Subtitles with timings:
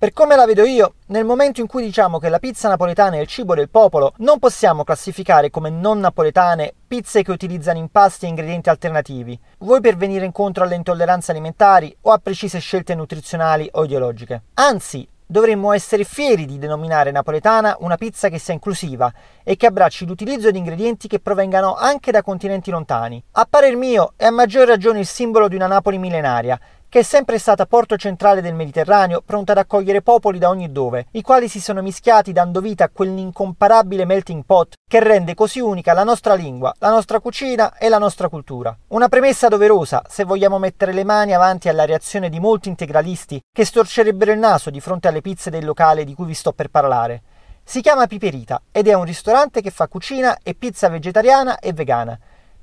[0.00, 3.20] Per come la vedo io, nel momento in cui diciamo che la pizza napoletana è
[3.20, 8.28] il cibo del popolo, non possiamo classificare come non napoletane pizze che utilizzano impasti e
[8.28, 13.84] ingredienti alternativi, vuoi per venire incontro alle intolleranze alimentari o a precise scelte nutrizionali o
[13.84, 14.44] ideologiche.
[14.54, 19.12] Anzi, dovremmo essere fieri di denominare napoletana una pizza che sia inclusiva
[19.44, 23.22] e che abbracci l'utilizzo di ingredienti che provengano anche da continenti lontani.
[23.32, 26.58] A parer mio è a maggior ragione il simbolo di una Napoli millenaria
[26.90, 31.06] che è sempre stata porto centrale del Mediterraneo, pronta ad accogliere popoli da ogni dove,
[31.12, 35.92] i quali si sono mischiati dando vita a quell'incomparabile melting pot che rende così unica
[35.92, 38.76] la nostra lingua, la nostra cucina e la nostra cultura.
[38.88, 43.64] Una premessa doverosa se vogliamo mettere le mani avanti alla reazione di molti integralisti che
[43.64, 47.22] storcerebbero il naso di fronte alle pizze del locale di cui vi sto per parlare.
[47.62, 52.18] Si chiama Piperita ed è un ristorante che fa cucina e pizza vegetariana e vegana.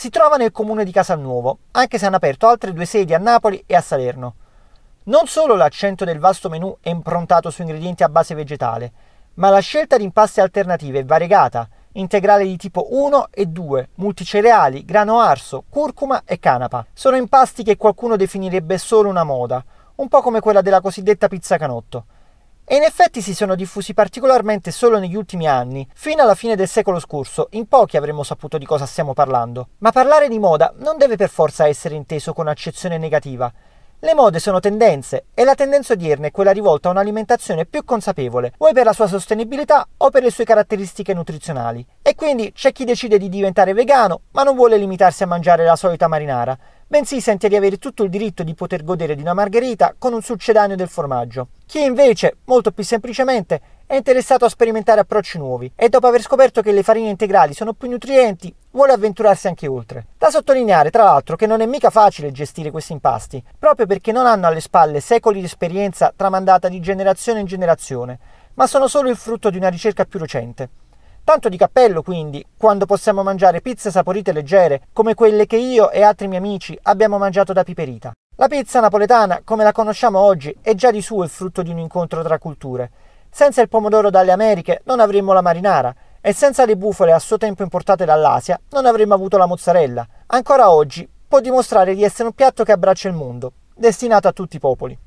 [0.00, 3.62] Si trova nel comune di Casalnuovo, anche se hanno aperto altre due sedi a Napoli
[3.66, 4.34] e a Salerno.
[5.02, 8.92] Non solo l'accento del vasto menù è improntato su ingredienti a base vegetale,
[9.34, 14.86] ma la scelta di impasti alternative è variegata, integrale di tipo 1 e 2, multicereali,
[14.86, 16.86] grano arso, curcuma e canapa.
[16.94, 19.62] Sono impasti che qualcuno definirebbe solo una moda,
[19.96, 22.06] un po' come quella della cosiddetta pizza canotto
[22.72, 26.68] e in effetti si sono diffusi particolarmente solo negli ultimi anni, fino alla fine del
[26.68, 29.70] secolo scorso, in pochi avremmo saputo di cosa stiamo parlando.
[29.78, 33.52] Ma parlare di moda non deve per forza essere inteso con accezione negativa.
[33.98, 38.52] Le mode sono tendenze e la tendenza odierna è quella rivolta a un'alimentazione più consapevole,
[38.56, 41.84] vuoi per la sua sostenibilità o per le sue caratteristiche nutrizionali.
[42.00, 45.74] E quindi c'è chi decide di diventare vegano, ma non vuole limitarsi a mangiare la
[45.74, 46.56] solita marinara,
[46.90, 50.22] bensì sente di avere tutto il diritto di poter godere di una margherita con un
[50.22, 51.50] succedaneo del formaggio.
[51.64, 56.62] Chi invece, molto più semplicemente, è interessato a sperimentare approcci nuovi e dopo aver scoperto
[56.62, 60.06] che le farine integrali sono più nutrienti, vuole avventurarsi anche oltre.
[60.18, 64.26] Da sottolineare, tra l'altro, che non è mica facile gestire questi impasti, proprio perché non
[64.26, 68.18] hanno alle spalle secoli di esperienza tramandata di generazione in generazione,
[68.54, 70.68] ma sono solo il frutto di una ricerca più recente.
[71.30, 76.02] Tanto di cappello, quindi, quando possiamo mangiare pizze saporite leggere, come quelle che io e
[76.02, 78.10] altri miei amici abbiamo mangiato da Piperita.
[78.34, 81.78] La pizza napoletana, come la conosciamo oggi, è già di suo il frutto di un
[81.78, 82.90] incontro tra culture.
[83.30, 87.38] Senza il pomodoro dalle Americhe non avremmo la marinara, e senza le bufale a suo
[87.38, 90.04] tempo importate dall'Asia non avremmo avuto la mozzarella.
[90.26, 94.56] Ancora oggi può dimostrare di essere un piatto che abbraccia il mondo, destinato a tutti
[94.56, 94.98] i popoli.